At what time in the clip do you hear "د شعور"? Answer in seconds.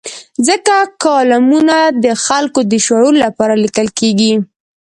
2.71-3.13